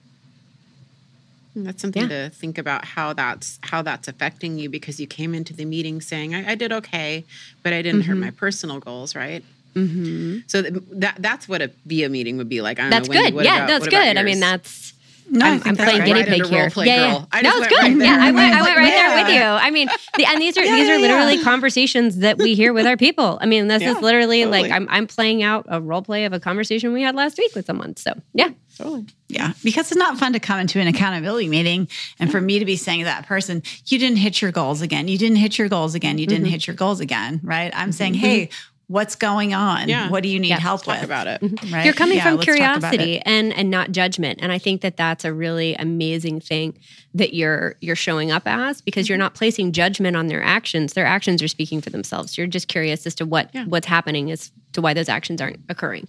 That's 1.55 1.81
something 1.81 2.03
Yeah. 2.03 2.07
to 2.25 2.29
think 2.29 2.57
about 2.57 2.85
how 2.85 3.13
that's 3.13 3.59
how 3.63 3.81
that's 3.81 4.07
affecting 4.07 4.57
you 4.59 4.69
because 4.69 4.99
you 4.99 5.07
came 5.07 5.33
into 5.33 5.53
the 5.53 5.65
meeting 5.65 5.99
saying 6.01 6.33
I, 6.35 6.51
I 6.51 6.55
did 6.55 6.71
okay, 6.71 7.25
but 7.63 7.73
I 7.73 7.81
didn't 7.81 8.01
hit 8.01 8.15
my 8.15 8.31
personal 8.31 8.79
goals, 8.79 9.15
right? 9.15 9.43
Mm-hmm. 9.75 10.39
So 10.47 10.61
th- 10.63 10.73
that 10.93 11.15
that's 11.19 11.47
what 11.47 11.61
a 11.61 11.71
via 11.85 12.09
meeting 12.09 12.37
would 12.37 12.49
be 12.49 12.61
like. 12.61 12.79
I 12.79 12.83
don't 12.83 12.91
That's 12.91 13.07
know, 13.09 13.13
Wendy, 13.15 13.29
good. 13.31 13.35
what 13.35 13.45
yeah, 13.45 13.57
about- 13.57 13.67
that's 13.67 13.87
good. 13.87 14.17
I 14.17 14.23
mean, 14.23 14.39
that's. 14.39 14.93
No, 15.31 15.45
I 15.45 15.49
I'm, 15.49 15.59
think 15.59 15.67
I'm 15.79 15.85
playing 15.85 15.99
guinea 16.05 16.13
Right 16.21 16.27
pig 16.27 16.45
here. 16.47 16.61
role 16.61 16.69
play 16.71 16.87
yeah, 16.87 16.97
girl. 16.97 17.19
yeah. 17.19 17.25
I 17.31 17.41
no, 17.43 17.57
it's 17.57 17.67
good. 17.67 17.77
right 17.83 17.95
yeah. 17.97 18.17
I 18.19 18.31
went, 18.31 18.51
I 18.55 18.59
I 18.59 18.61
went 18.63 18.65
like, 18.65 18.77
right 18.77 18.89
there 18.89 19.23
with 19.23 19.33
you. 19.35 19.41
I 19.43 19.69
mean, 19.69 19.87
the, 20.17 20.25
and 20.25 20.41
these 20.41 20.57
are 20.57 20.63
Yeah, 20.65 20.75
these 20.75 20.87
yeah, 20.87 20.95
are 20.95 20.99
literally 20.99 21.35
yeah. 21.35 21.43
conversations 21.43 22.17
that 22.17 22.39
we 22.39 22.55
hear 22.55 22.73
with 22.73 22.87
our 22.87 22.97
people. 22.97 23.37
I 23.39 23.45
mean, 23.45 23.67
this 23.67 23.83
Yeah, 23.83 23.91
is 23.95 24.01
literally 24.01 24.45
like. 24.45 24.71
I'm 24.71 24.87
I'm 24.89 25.05
playing 25.05 25.43
out 25.43 25.67
a 25.69 25.79
role 25.79 26.01
play 26.01 26.25
of 26.25 26.33
a 26.33 26.39
conversation 26.39 26.93
we 26.93 27.03
had 27.03 27.13
last 27.15 27.37
week 27.37 27.53
with 27.53 27.67
someone. 27.67 27.95
So 27.95 28.13
yeah, 28.33 28.49
Totally. 28.79 29.05
Yeah, 29.27 29.51
because 29.63 29.91
it's 29.91 29.99
not 29.99 30.17
fun 30.17 30.33
to 30.33 30.39
come 30.39 30.59
into 30.59 30.79
an 30.79 30.87
accountability 30.87 31.49
meeting 31.49 31.87
and 32.17 32.31
for 32.31 32.39
me 32.39 32.59
to 32.59 32.65
be 32.65 32.77
saying 32.77 33.01
to 33.01 33.05
that 33.05 33.27
person, 33.27 33.61
you 33.87 33.99
didn't 33.99 34.17
hit 34.17 34.41
your 34.41 34.51
goals 34.51 34.81
again. 34.81 35.07
You 35.09 35.17
didn't 35.17 35.35
hit 35.37 35.57
your 35.57 35.67
goals 35.67 35.95
again. 35.95 36.17
You 36.17 36.25
didn't 36.25 36.45
mm-hmm. 36.45 36.51
hit 36.53 36.65
your 36.67 36.75
goals 36.77 37.01
again. 37.01 37.41
Right. 37.43 37.71
I'm 37.75 37.91
saying, 37.91 38.13
mm-hmm. 38.13 38.21
hey, 38.25 38.49
what's 38.87 39.15
going 39.15 39.53
on? 39.53 39.87
Yeah. 39.87 40.09
What 40.09 40.23
do 40.23 40.29
you 40.29 40.39
need 40.39 40.47
Yeah. 40.47 40.59
help 40.59 40.87
with? 40.87 41.03
about 41.03 41.27
it. 41.27 41.41
Mm-hmm. 41.41 41.73
Right? 41.73 41.85
you're 41.85 41.93
coming 41.93 42.17
Yeah, 42.17 42.23
from 42.23 42.37
let's 42.37 42.47
talk 42.47 42.55
about 42.55 42.79
curiosity 42.91 43.19
and 43.19 43.53
and 43.53 43.69
not 43.69 43.91
judgment 43.91 44.39
and 44.41 44.51
i 44.51 44.57
think 44.57 44.81
that 44.81 44.97
that's 44.97 45.23
a 45.25 45.31
really 45.33 45.75
amazing 45.75 46.39
thing 46.39 46.79
that 47.13 47.33
you're 47.33 47.75
you're 47.81 47.95
showing 47.95 48.31
up 48.31 48.43
as 48.47 48.81
because 48.81 49.05
Mm-hmm. 49.05 49.11
you're 49.11 49.17
not 49.19 49.35
placing 49.35 49.73
judgment 49.73 50.15
on 50.17 50.27
their 50.27 50.41
actions 50.41 50.93
their 50.93 51.05
actions 51.05 51.43
are 51.43 51.47
speaking 51.47 51.81
for 51.81 51.91
themselves 51.91 52.37
you're 52.37 52.47
just 52.47 52.67
curious 52.67 53.05
as 53.05 53.13
to 53.15 53.25
what 53.25 53.53
what's 53.67 53.85
happening 53.87 54.31
as 54.31 54.51
to 54.73 54.81
why 54.81 54.93
those 54.93 55.09
actions 55.09 55.39
aren't 55.41 55.59
occurring 55.69 56.07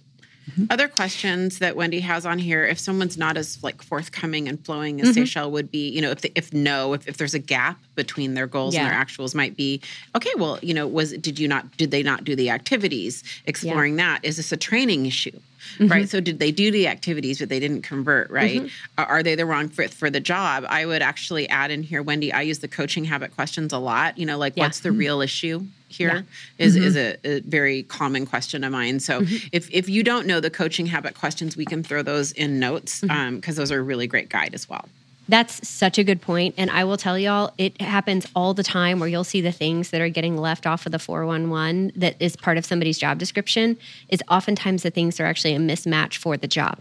Other 0.69 0.87
questions 0.87 1.59
that 1.59 1.75
Wendy 1.75 1.99
has 1.99 2.25
on 2.25 2.39
here, 2.39 2.65
if 2.65 2.79
someone's 2.79 3.17
not 3.17 3.37
as 3.37 3.61
like 3.63 3.81
forthcoming 3.81 4.47
and 4.47 4.63
flowing 4.65 4.99
as 4.99 5.11
Mm-hmm. 5.11 5.23
Seychelle 5.23 5.51
would 5.51 5.69
be, 5.69 5.89
you 5.89 6.01
know, 6.01 6.11
if 6.11 6.21
the, 6.21 6.31
if 6.35 6.53
no, 6.53 6.93
if, 6.93 7.07
if 7.07 7.17
there's 7.17 7.33
a 7.33 7.39
gap 7.39 7.77
between 7.95 8.33
their 8.33 8.47
goals 8.47 8.75
and 8.75 8.85
their 8.85 8.93
actuals 8.93 9.35
might 9.35 9.55
be, 9.57 9.81
okay, 10.15 10.31
well, 10.37 10.57
you 10.61 10.73
know, 10.73 10.87
was 10.87 11.11
did 11.13 11.37
you 11.37 11.47
not 11.47 11.75
did 11.77 11.91
they 11.91 12.03
not 12.03 12.23
do 12.23 12.35
the 12.35 12.49
activities? 12.49 13.23
Exploring 13.45 13.97
that. 13.97 14.23
Is 14.23 14.37
this 14.37 14.51
a 14.51 14.57
training 14.57 15.05
issue? 15.05 15.37
Mm-hmm. 15.77 15.87
Right. 15.91 16.09
So 16.09 16.19
did 16.19 16.39
they 16.39 16.51
do 16.51 16.71
the 16.71 16.87
activities 16.87 17.39
but 17.39 17.49
they 17.49 17.59
didn't 17.59 17.81
convert, 17.83 18.29
right? 18.29 18.69
Are- 18.97 19.05
Are 19.05 19.23
they 19.23 19.35
the 19.35 19.45
wrong 19.45 19.69
fit 19.69 19.93
for 19.93 20.09
the 20.09 20.19
job? 20.19 20.65
I 20.67 20.85
would 20.85 21.01
actually 21.01 21.47
add 21.49 21.71
in 21.71 21.83
here, 21.83 22.01
Wendy, 22.03 22.31
I 22.33 22.41
use 22.41 22.59
the 22.59 22.67
coaching 22.67 23.05
habit 23.05 23.33
questions 23.35 23.73
a 23.73 23.77
lot. 23.77 24.17
You 24.17 24.25
know, 24.25 24.37
like 24.37 24.53
Yeah. 24.55 24.63
what's 24.65 24.79
the 24.81 24.91
real 24.91 25.21
issue 25.21 25.65
here? 25.87 26.25
Yeah. 26.57 26.65
Is 26.65 26.75
is 26.75 26.95
a, 26.95 27.17
a 27.27 27.39
very 27.41 27.83
common 27.83 28.25
question 28.25 28.63
of 28.63 28.71
mine. 28.71 28.99
So 28.99 29.21
Mm-hmm. 29.21 29.47
if 29.51 29.69
if 29.71 29.89
you 29.89 30.03
don't 30.03 30.25
know 30.27 30.39
the 30.39 30.49
coaching 30.49 30.85
habit 30.87 31.15
questions, 31.15 31.55
we 31.57 31.65
can 31.65 31.83
throw 31.83 32.01
those 32.03 32.31
in 32.31 32.59
notes 32.59 33.01
because 33.01 33.11
Mm-hmm. 33.11 33.53
those 33.55 33.71
are 33.71 33.79
a 33.79 33.83
really 33.83 34.07
great 34.07 34.29
guide 34.29 34.53
as 34.53 34.67
well. 34.69 34.87
That's 35.29 35.65
such 35.67 35.97
a 35.97 36.03
good 36.03 36.21
point. 36.21 36.55
And 36.57 36.69
I 36.69 36.83
will 36.83 36.97
tell 36.97 37.17
y'all, 37.17 37.53
it 37.57 37.79
happens 37.81 38.27
all 38.35 38.53
the 38.53 38.63
time 38.63 38.99
where 38.99 39.07
you'll 39.07 39.23
see 39.23 39.39
the 39.39 39.51
things 39.51 39.91
that 39.91 40.01
are 40.01 40.09
getting 40.09 40.35
left 40.37 40.67
off 40.67 40.85
of 40.85 40.91
the 40.91 40.99
411 40.99 41.93
that 41.95 42.15
is 42.19 42.35
part 42.35 42.57
of 42.57 42.65
somebody's 42.65 42.97
job 42.97 43.17
description 43.17 43.77
is 44.09 44.21
oftentimes 44.29 44.83
the 44.83 44.89
things 44.91 45.17
that 45.17 45.23
are 45.23 45.27
actually 45.27 45.55
a 45.55 45.59
mismatch 45.59 46.17
for 46.17 46.35
the 46.35 46.47
job. 46.47 46.79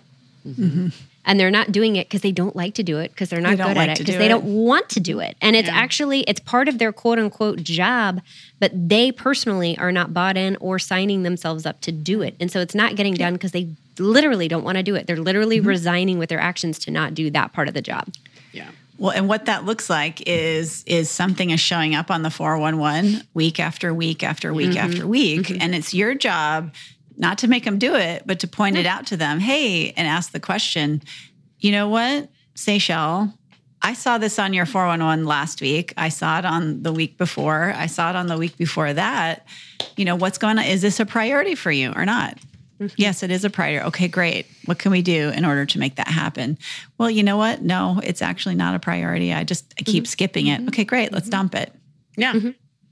and 1.27 1.39
they're 1.39 1.51
not 1.51 1.71
doing 1.71 1.97
it 1.97 2.09
because 2.09 2.23
they 2.23 2.33
don't 2.33 2.57
like 2.57 2.75
to 2.75 2.83
do 2.83 2.99
it 2.99 3.11
because 3.13 3.29
they're 3.29 3.43
not 3.43 3.51
They 3.51 3.57
good 3.65 3.77
like 3.77 3.89
at 3.91 4.01
it 4.01 4.07
because 4.07 4.17
they 4.19 4.25
it. 4.27 4.31
don't 4.31 4.45
want 4.45 4.89
to 4.89 5.01
do 5.01 5.21
it 5.21 5.37
and 5.43 5.55
it's 5.55 5.69
Yeah. 5.69 5.75
actually 5.77 6.23
it's 6.23 6.41
part 6.41 6.67
of 6.67 6.79
their 6.79 6.93
quote 6.93 7.19
unquote 7.19 7.59
job 7.63 8.23
but 8.59 8.73
they 8.75 9.13
personally 9.13 9.77
are 9.77 9.93
not 9.93 10.15
bought 10.15 10.39
in 10.39 10.57
or 10.61 10.79
signing 10.79 11.23
themselves 11.25 11.67
up 11.67 11.83
to 11.83 11.93
do 11.93 12.23
it 12.23 12.35
and 12.41 12.51
so 12.51 12.61
it's 12.61 12.75
not 12.75 12.97
getting 12.97 13.13
done 13.13 13.35
because 13.35 13.53
they 13.53 13.69
literally 13.99 14.49
don't 14.49 14.65
want 14.65 14.79
to 14.79 14.83
do 14.83 14.95
it 14.95 15.07
they're 15.07 15.19
literally 15.19 15.59
Mm-hmm. 15.59 15.69
resigning 15.69 16.19
with 16.19 16.31
their 16.31 16.41
actions 16.41 16.79
to 16.81 16.91
not 16.91 17.13
do 17.13 17.31
that 17.31 17.53
part 17.53 17.69
of 17.69 17.75
the 17.75 17.83
job 17.83 18.09
Yeah. 18.53 18.71
Well, 18.99 19.13
and 19.13 19.29
what 19.29 19.47
that 19.47 19.65
looks 19.65 19.89
like 19.89 20.23
is 20.29 20.85
is 20.85 21.09
something 21.09 21.51
is 21.51 21.61
showing 21.61 21.95
up 21.95 22.11
on 22.11 22.23
the 22.23 22.31
411 22.31 23.23
week 23.33 23.59
after 23.59 23.95
week 23.95 24.23
after 24.23 24.53
week 24.53 24.71
mm-hmm. 24.71 24.79
after 24.79 25.07
week. 25.07 25.43
Mm-hmm. 25.43 25.63
And 25.63 25.75
it's 25.75 25.95
your 25.95 26.15
job 26.15 26.75
not 27.17 27.39
to 27.39 27.49
make 27.49 27.65
them 27.65 27.79
do 27.79 27.95
it, 27.95 28.25
but 28.27 28.41
to 28.41 28.49
point 28.49 28.77
it 28.77 28.87
out 28.87 29.07
to 29.09 29.17
them. 29.17 29.41
Hey, 29.41 29.93
and 29.93 30.07
ask 30.07 30.33
the 30.33 30.41
question, 30.41 31.03
you 31.59 31.73
know 31.73 31.89
what, 31.89 32.29
Seychelle, 32.55 33.33
I 33.83 33.95
saw 33.95 34.19
this 34.19 34.39
on 34.39 34.53
your 34.53 34.67
411 34.67 35.25
last 35.25 35.61
week. 35.61 35.95
I 35.97 36.11
saw 36.11 36.39
it 36.39 36.45
on 36.45 36.83
the 36.83 36.93
week 36.93 37.17
before. 37.17 37.73
I 37.75 37.87
saw 37.87 38.11
it 38.11 38.17
on 38.17 38.27
the 38.27 38.37
week 38.37 38.57
before 38.59 38.93
that. 38.93 39.47
You 39.97 40.05
know, 40.05 40.17
what's 40.17 40.39
going 40.39 40.59
on? 40.59 40.65
Is 40.65 40.83
this 40.83 41.01
a 41.01 41.07
priority 41.07 41.55
for 41.55 41.71
you 41.71 41.93
or 41.95 42.05
not? 42.05 42.39
Yes, 42.97 43.23
it 43.23 43.31
is 43.31 43.45
a 43.45 43.51
priority. 43.51 43.87
Okay, 43.89 44.09
great. 44.09 44.47
What 44.65 44.79
can 44.79 44.93
we 44.93 45.03
do 45.03 45.29
in 45.31 45.45
order 45.45 45.67
to 45.67 45.79
make 45.79 45.97
that 45.97 46.09
happen? 46.09 46.59
Well, 46.99 47.11
you 47.11 47.23
know 47.23 47.37
what? 47.37 47.63
No, 47.63 48.01
it's 48.03 48.23
actually 48.23 48.55
not 48.55 48.75
a 48.75 48.79
priority. 48.79 49.33
I 49.33 49.45
just 49.45 49.75
I 49.79 49.83
keep 49.83 50.07
skipping 50.07 50.47
it. 50.47 50.67
Okay, 50.69 50.85
great. 50.85 51.07
Mm-hmm. 51.07 51.15
Let's 51.15 51.29
dump 51.29 51.55
it. 51.55 51.73
Yeah. 52.17 52.35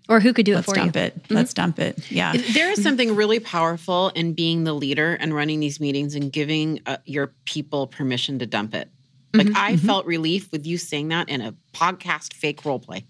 or 0.08 0.20
who 0.20 0.32
could 0.32 0.46
do 0.46 0.54
Let's 0.54 0.68
it 0.68 0.74
for 0.74 0.78
you 0.78 0.84
Let's 0.84 0.94
dump 0.94 0.96
it. 0.96 1.30
Let's 1.30 1.54
dump 1.54 1.78
it. 1.78 2.10
Yeah. 2.10 2.32
There 2.32 2.70
is 2.70 2.82
something 2.82 3.14
really 3.14 3.40
powerful 3.40 4.10
in 4.10 4.32
being 4.34 4.64
the 4.64 4.72
leader 4.72 5.14
and 5.14 5.34
running 5.34 5.60
these 5.60 5.80
meetings 5.80 6.14
and 6.14 6.32
giving 6.32 6.80
uh, 6.86 6.98
your 7.04 7.34
people 7.44 7.86
permission 7.86 8.38
to 8.38 8.46
dump 8.46 8.74
it. 8.74 8.90
Like 9.34 9.48
I 9.54 9.76
felt 9.76 10.06
relief 10.06 10.50
with 10.52 10.66
you 10.66 10.78
saying 10.78 11.08
that 11.08 11.28
in 11.28 11.40
a 11.40 11.54
podcast 11.74 12.32
fake 12.32 12.64
role 12.64 12.78
play. 12.78 13.04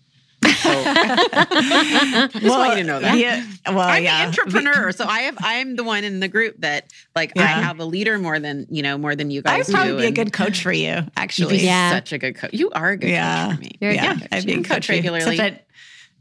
So, 0.45 0.50
I 0.71 2.28
just 2.33 2.47
want 2.47 2.71
you 2.76 2.83
to 2.83 2.85
know 2.85 3.00
that. 3.00 3.18
Yeah. 3.18 3.45
Well, 3.66 3.80
I'm 3.80 4.02
yeah. 4.04 4.23
the 4.23 4.28
entrepreneur, 4.28 4.92
so 4.92 5.04
I 5.04 5.21
have 5.21 5.37
I'm 5.40 5.76
the 5.76 5.85
one 5.85 6.04
in 6.04 6.21
the 6.21 6.28
group 6.28 6.57
that 6.61 6.92
like 7.16 7.37
I 7.37 7.42
have 7.47 7.80
a 7.80 7.85
leader 7.85 8.18
more 8.18 8.38
than 8.38 8.66
you 8.71 8.83
know 8.83 8.99
more 8.99 9.16
than 9.16 9.30
you 9.30 9.42
guys. 9.42 9.68
I'd 9.68 9.73
probably 9.75 9.92
do. 9.92 9.99
be 9.99 10.07
a 10.07 10.11
good 10.12 10.33
coach 10.33 10.62
for 10.62 10.73
you, 10.73 10.88
you'd 10.95 11.11
actually. 11.16 11.59
be 11.59 11.64
Yeah. 11.64 11.90
such 11.90 12.12
a 12.12 12.18
good 12.18 12.37
coach. 12.37 12.50
You 12.54 12.71
are 12.71 12.90
a 12.90 12.97
good 12.97 13.11
Yeah. 13.11 13.47
coach 13.49 13.57
for 13.57 13.61
me. 13.62 13.71
You're 13.80 13.90
a 13.90 13.95
yeah, 13.95 14.14
good 14.14 14.21
coach. 14.23 14.28
I'd 14.33 14.47
be 14.47 14.52
a 14.52 14.57
coach 14.59 14.68
coach 14.68 14.87
for 14.87 14.92
you. 14.92 14.99
regularly. 14.99 15.35
Except 15.35 15.57
I, 15.57 15.64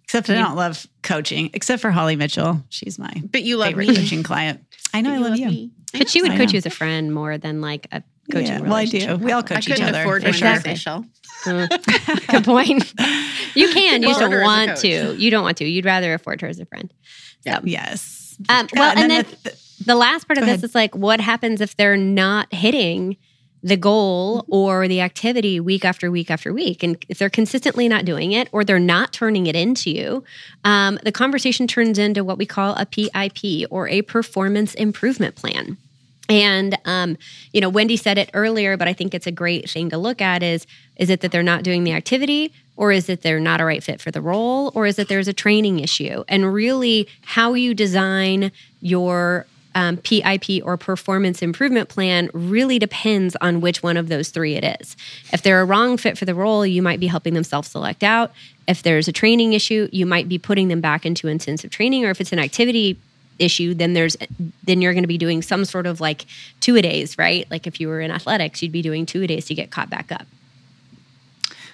except 0.03 0.29
I 0.29 0.33
don't 0.35 0.55
love 0.55 0.87
coaching, 1.03 1.49
except 1.53 1.81
for 1.81 1.91
Holly 1.91 2.15
Mitchell. 2.15 2.63
She's 2.69 2.97
my 2.97 3.11
But 3.31 3.43
you 3.43 3.57
love 3.57 3.69
favorite 3.69 3.89
me. 3.89 3.95
coaching 3.97 4.23
client. 4.23 4.61
I 4.93 5.01
know 5.01 5.13
I 5.13 5.17
love 5.17 5.37
you. 5.37 5.47
me. 5.47 5.71
but 5.93 6.09
she 6.09 6.21
would 6.21 6.31
I 6.31 6.37
coach 6.37 6.47
know. 6.49 6.53
you 6.53 6.57
as 6.57 6.65
a 6.65 6.69
friend 6.71 7.13
more 7.13 7.37
than 7.37 7.61
like 7.61 7.87
a 7.91 8.01
coaching 8.31 8.47
Yeah, 8.47 8.61
well, 8.61 8.73
I 8.73 8.85
do. 8.85 9.17
We 9.17 9.31
all 9.31 9.39
I 9.39 9.43
coach 9.43 9.69
each 9.69 9.79
other. 9.81 10.01
afford 10.01 10.23
for 10.23 10.33
sure. 10.33 10.47
exactly. 10.49 10.75
Michelle. 11.47 11.67
Good 12.29 12.43
point. 12.45 12.93
You 13.55 13.69
can. 13.73 14.01
You 14.01 14.09
just 14.09 14.19
Afford 14.21 14.31
her 14.33 14.39
don't 14.39 14.45
want 14.45 14.77
to. 14.77 15.15
You 15.15 15.31
don't 15.31 15.43
want 15.43 15.57
to. 15.57 15.65
You'd 15.65 15.85
rather 15.85 16.13
afford 16.13 16.41
her 16.41 16.47
as 16.47 16.59
a 16.59 16.65
friend. 16.65 16.93
So, 17.47 17.59
Yes. 17.63 18.37
um, 18.49 18.67
Yeah, 18.73 18.79
well, 18.79 18.97
and, 18.97 19.11
then, 19.11 19.25
the- 19.43 19.57
the 19.85 19.95
last 19.95 20.27
part 20.27 20.37
of 20.37 20.43
this 20.45 20.55
ahead. 20.55 20.63
is 20.63 20.75
like, 20.75 20.95
what 20.95 21.19
happens 21.21 21.61
if 21.61 21.75
they're 21.77 21.97
not 21.97 22.53
hitting 22.53 23.17
the 23.63 23.77
goal 23.77 24.45
or 24.49 24.87
the 24.87 25.01
activity 25.01 25.59
week 25.59 25.83
after 25.85 26.11
week 26.11 26.29
after 26.29 26.53
week? 26.53 26.83
And 26.83 27.03
if 27.09 27.17
they're 27.19 27.29
consistently 27.29 27.87
not 27.87 28.05
doing 28.05 28.31
it 28.31 28.49
or 28.51 28.63
they're 28.63 28.79
not 28.79 29.13
turning 29.13 29.47
it 29.47 29.55
into 29.55 29.89
you, 29.91 30.23
um, 30.63 30.99
the 31.03 31.11
conversation 31.11 31.67
turns 31.67 31.97
into 31.97 32.23
what 32.23 32.37
we 32.37 32.45
call 32.45 32.75
a 32.75 32.85
PIP 32.85 33.65
or 33.71 33.87
a 33.87 34.01
performance 34.03 34.73
improvement 34.75 35.35
plan. 35.35 35.77
And 36.29 36.77
um, 36.85 37.17
you 37.53 37.61
know, 37.61 37.69
Wendy 37.69 37.97
said 37.97 38.17
it 38.17 38.29
earlier, 38.33 38.77
but 38.77 38.87
I 38.87 38.93
think 38.93 39.13
it's 39.13 39.27
a 39.27 39.31
great 39.31 39.69
thing 39.69 39.89
to 39.89 39.97
look 39.97 40.21
at 40.21 40.43
is 40.43 40.65
is 40.95 41.09
it 41.09 41.21
that 41.21 41.31
they're 41.31 41.43
not 41.43 41.63
doing 41.63 41.83
the 41.83 41.93
activity 41.93 42.53
or 42.75 42.91
is 42.91 43.09
it 43.09 43.21
they're 43.21 43.39
not 43.39 43.61
a 43.61 43.65
right 43.65 43.83
fit 43.83 44.01
for 44.01 44.11
the 44.11 44.21
role 44.21 44.71
or 44.75 44.85
is 44.85 44.99
it 44.99 45.07
there's 45.07 45.27
a 45.27 45.33
training 45.33 45.79
issue? 45.79 46.23
And 46.27 46.53
really 46.53 47.07
how 47.23 47.53
you 47.53 47.73
design 47.73 48.51
your 48.81 49.45
um, 49.77 49.97
PIP 49.97 50.63
or 50.63 50.75
performance 50.75 51.43
improvement 51.43 51.87
plan 51.87 52.31
really 52.33 52.79
depends 52.79 53.35
on 53.41 53.61
which 53.61 53.83
one 53.83 53.95
of 53.95 54.09
those 54.09 54.29
three 54.29 54.55
it 54.55 54.79
is. 54.81 54.97
If 55.31 55.43
they're 55.43 55.61
a 55.61 55.65
wrong 55.65 55.97
fit 55.97 56.17
for 56.17 56.25
the 56.25 56.33
role, 56.33 56.65
you 56.65 56.81
might 56.81 56.99
be 56.99 57.05
helping 57.05 57.35
them 57.35 57.43
self 57.43 57.67
select 57.67 58.03
out. 58.03 58.31
If 58.67 58.81
there's 58.81 59.07
a 59.07 59.11
training 59.11 59.53
issue, 59.53 59.87
you 59.91 60.07
might 60.07 60.27
be 60.27 60.39
putting 60.39 60.67
them 60.67 60.81
back 60.81 61.05
into 61.05 61.27
intensive 61.27 61.69
training. 61.69 62.05
Or 62.05 62.09
if 62.09 62.19
it's 62.19 62.33
an 62.33 62.39
activity 62.39 62.97
issue, 63.39 63.73
then 63.73 63.93
there's 63.93 64.17
then 64.63 64.81
you're 64.81 64.93
going 64.93 65.03
to 65.03 65.07
be 65.07 65.17
doing 65.17 65.41
some 65.41 65.65
sort 65.65 65.85
of 65.85 65.99
like 66.01 66.25
two 66.59 66.75
a 66.75 66.81
days, 66.81 67.17
right? 67.17 67.49
Like 67.51 67.67
if 67.67 67.79
you 67.79 67.87
were 67.87 68.01
in 68.01 68.11
athletics, 68.11 68.61
you'd 68.61 68.71
be 68.71 68.81
doing 68.81 69.05
two 69.05 69.21
a 69.23 69.27
days 69.27 69.45
to 69.45 69.55
get 69.55 69.71
caught 69.71 69.89
back 69.89 70.11
up. 70.11 70.25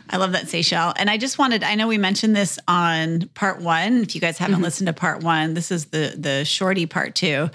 I 0.10 0.17
love 0.17 0.34
that 0.34 0.46
Seychelle. 0.46 0.93
And 0.98 1.10
I 1.10 1.17
just 1.17 1.39
wanted, 1.39 1.63
I 1.63 1.75
know 1.75 1.88
we 1.88 1.98
mentioned 1.98 2.36
this 2.36 2.60
on 2.67 3.29
part 3.36 3.62
one. 3.62 4.03
If 4.03 4.13
you 4.15 4.22
guys 4.22 4.38
haven't 4.38 4.55
Mm-hmm. 4.55 4.63
listened 4.63 4.88
to 4.88 4.93
part 4.93 5.24
one, 5.24 5.53
this 5.53 5.72
is 5.72 5.86
the 5.86 6.13
the 6.17 6.43
shorty 6.46 6.86
part 6.86 7.15
two. 7.15 7.50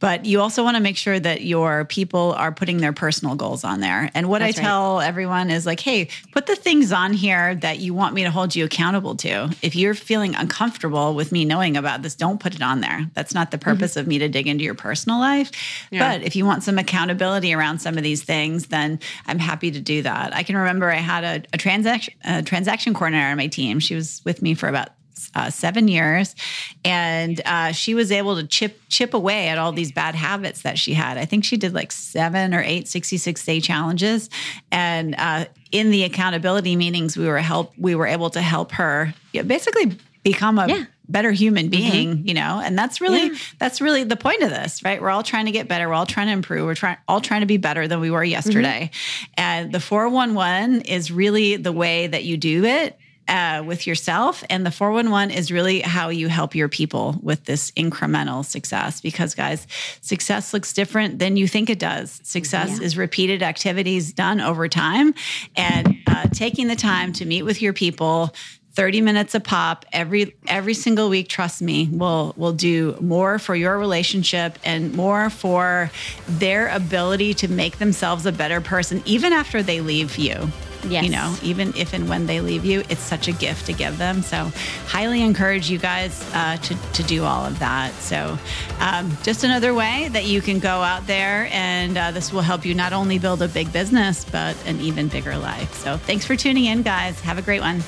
But 0.00 0.24
you 0.24 0.40
also 0.40 0.64
want 0.64 0.76
to 0.76 0.82
make 0.82 0.96
sure 0.96 1.20
that 1.20 1.42
your 1.42 1.84
people 1.84 2.32
are 2.32 2.50
putting 2.50 2.78
their 2.78 2.92
personal 2.92 3.34
goals 3.34 3.64
on 3.64 3.80
there. 3.80 4.10
And 4.14 4.28
what 4.28 4.40
That's 4.40 4.58
I 4.58 4.60
right. 4.60 4.66
tell 4.66 5.00
everyone 5.00 5.50
is 5.50 5.66
like, 5.66 5.78
hey, 5.78 6.08
put 6.32 6.46
the 6.46 6.56
things 6.56 6.90
on 6.90 7.12
here 7.12 7.54
that 7.56 7.78
you 7.78 7.94
want 7.94 8.14
me 8.14 8.24
to 8.24 8.30
hold 8.30 8.56
you 8.56 8.64
accountable 8.64 9.14
to. 9.16 9.54
If 9.62 9.76
you're 9.76 9.94
feeling 9.94 10.34
uncomfortable 10.34 11.14
with 11.14 11.32
me 11.32 11.44
knowing 11.44 11.76
about 11.76 12.02
this, 12.02 12.14
don't 12.14 12.40
put 12.40 12.54
it 12.54 12.62
on 12.62 12.80
there. 12.80 13.10
That's 13.14 13.34
not 13.34 13.50
the 13.50 13.58
purpose 13.58 13.96
of 13.96 14.06
me 14.06 14.18
to 14.18 14.28
dig 14.28 14.46
into 14.46 14.64
your 14.64 14.74
personal 14.74 15.18
life. 15.18 15.50
Yeah. 15.90 16.16
But 16.16 16.26
if 16.26 16.34
you 16.34 16.46
want 16.46 16.62
some 16.62 16.78
accountability 16.78 17.52
around 17.52 17.80
some 17.80 17.96
of 17.98 18.02
these 18.02 18.22
things, 18.22 18.68
then 18.68 18.98
I'm 19.26 19.38
happy 19.38 19.70
to 19.70 19.80
do 19.80 20.02
that. 20.02 20.34
I 20.34 20.42
can 20.42 20.56
remember 20.56 20.90
I 20.90 20.96
had 20.96 21.24
a, 21.24 21.46
a 21.52 21.58
transaction 21.58 22.14
a 22.24 22.42
transaction 22.42 22.94
coordinator 22.94 23.26
on 23.26 23.36
my 23.36 23.46
team. 23.46 23.80
She 23.80 23.94
was 23.94 24.22
with 24.24 24.40
me 24.40 24.54
for 24.54 24.68
about 24.68 24.90
uh, 25.34 25.50
seven 25.50 25.88
years, 25.88 26.34
and 26.84 27.40
uh, 27.44 27.72
she 27.72 27.94
was 27.94 28.10
able 28.10 28.36
to 28.36 28.46
chip 28.46 28.80
chip 28.88 29.14
away 29.14 29.48
at 29.48 29.58
all 29.58 29.72
these 29.72 29.92
bad 29.92 30.14
habits 30.14 30.62
that 30.62 30.78
she 30.78 30.94
had. 30.94 31.18
I 31.18 31.24
think 31.24 31.44
she 31.44 31.56
did 31.56 31.74
like 31.74 31.92
seven 31.92 32.54
or 32.54 32.62
eight 32.62 32.88
66 32.88 33.44
day 33.44 33.60
challenges, 33.60 34.30
and 34.72 35.14
uh, 35.18 35.44
in 35.72 35.90
the 35.90 36.04
accountability 36.04 36.76
meetings, 36.76 37.16
we 37.16 37.26
were 37.26 37.38
help 37.38 37.72
we 37.78 37.94
were 37.94 38.06
able 38.06 38.30
to 38.30 38.40
help 38.40 38.72
her 38.72 39.12
basically 39.32 39.96
become 40.22 40.58
a 40.58 40.68
Yeah. 40.68 40.84
better 41.08 41.32
human 41.32 41.70
being 41.70 42.26
you 42.28 42.34
know? 42.34 42.60
And 42.62 42.78
that's 42.78 43.00
really 43.00 43.28
Yeah. 43.28 43.34
that's 43.58 43.80
really 43.80 44.04
the 44.04 44.16
point 44.16 44.42
of 44.42 44.50
this 44.50 44.82
right? 44.84 45.00
We're 45.00 45.08
all 45.10 45.22
trying 45.22 45.46
to 45.46 45.50
get 45.50 45.66
better. 45.66 45.88
We're 45.88 45.94
all 45.94 46.04
trying 46.06 46.26
to 46.26 46.32
improve. 46.34 46.66
We're 46.66 46.74
trying 46.74 46.98
all 47.08 47.20
trying 47.20 47.40
to 47.40 47.46
be 47.46 47.56
better 47.56 47.88
than 47.88 48.00
we 48.00 48.10
were 48.10 48.22
yesterday. 48.24 48.90
And 49.36 49.72
the 49.72 49.80
411 49.80 50.82
is 50.82 51.10
really 51.10 51.56
the 51.56 51.72
way 51.72 52.06
that 52.06 52.24
you 52.24 52.36
do 52.36 52.64
it 52.64 52.98
uh, 53.30 53.62
with 53.64 53.86
yourself. 53.86 54.44
And 54.50 54.66
the 54.66 54.70
411 54.70 55.30
is 55.34 55.50
really 55.50 55.80
how 55.80 56.08
you 56.08 56.28
help 56.28 56.54
your 56.54 56.68
people 56.68 57.18
with 57.22 57.44
this 57.44 57.70
incremental 57.72 58.44
success 58.44 59.00
because 59.00 59.34
guys 59.34 59.66
success 60.02 60.52
looks 60.52 60.72
different 60.72 61.18
than 61.20 61.36
you 61.36 61.46
think 61.48 61.70
it 61.70 61.78
does. 61.78 62.20
Success 62.24 62.78
Yeah. 62.78 62.84
is 62.86 62.96
repeated 62.96 63.42
activities 63.42 64.12
done 64.12 64.40
over 64.40 64.68
time 64.68 65.14
and 65.56 65.96
uh, 66.06 66.26
taking 66.32 66.66
the 66.66 66.76
time 66.76 67.12
to 67.14 67.24
meet 67.24 67.44
with 67.44 67.62
your 67.62 67.72
people 67.72 68.34
30 68.74 69.00
minutes 69.00 69.34
a 69.34 69.40
pop 69.40 69.84
every 69.92 70.34
every 70.46 70.74
single 70.74 71.08
week 71.08 71.28
trust 71.28 71.60
me 71.60 71.88
will 71.90 72.32
will 72.36 72.52
do 72.52 72.96
more 73.00 73.38
for 73.38 73.54
your 73.56 73.76
relationship 73.78 74.58
and 74.64 74.94
more 74.94 75.28
for 75.28 75.90
their 76.28 76.68
ability 76.68 77.34
to 77.34 77.48
make 77.48 77.78
themselves 77.78 78.26
a 78.26 78.32
better 78.32 78.60
person 78.60 79.02
even 79.06 79.32
after 79.32 79.60
they 79.62 79.80
leave 79.80 80.16
you 80.18 80.48
Yes. 80.88 81.04
you 81.04 81.10
know 81.10 81.36
even 81.42 81.74
if 81.76 81.92
and 81.92 82.08
when 82.08 82.26
they 82.26 82.40
leave 82.40 82.64
you 82.64 82.82
it's 82.88 83.00
such 83.02 83.28
a 83.28 83.32
gift 83.32 83.66
to 83.66 83.72
give 83.72 83.98
them 83.98 84.22
so 84.22 84.50
highly 84.86 85.22
encourage 85.22 85.68
you 85.70 85.78
guys 85.78 86.24
uh, 86.34 86.56
to, 86.56 86.74
to 86.94 87.02
do 87.02 87.24
all 87.24 87.44
of 87.44 87.58
that 87.58 87.92
so 87.94 88.38
um, 88.80 89.16
just 89.22 89.44
another 89.44 89.74
way 89.74 90.08
that 90.12 90.24
you 90.24 90.40
can 90.40 90.58
go 90.58 90.68
out 90.82 91.06
there 91.06 91.48
and 91.52 91.96
uh, 91.98 92.10
this 92.12 92.32
will 92.32 92.40
help 92.40 92.64
you 92.64 92.74
not 92.74 92.92
only 92.92 93.18
build 93.18 93.42
a 93.42 93.48
big 93.48 93.70
business 93.72 94.24
but 94.24 94.56
an 94.66 94.80
even 94.80 95.08
bigger 95.08 95.36
life 95.36 95.72
so 95.74 95.96
thanks 95.98 96.24
for 96.24 96.34
tuning 96.36 96.64
in 96.64 96.82
guys 96.82 97.20
have 97.20 97.38
a 97.38 97.42
great 97.42 97.60
one 97.60 97.82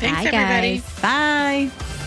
Thanks, 0.00 0.22
Bye, 0.32 0.36
everybody. 0.36 0.78
guys. 0.78 1.00
bye 1.70 2.01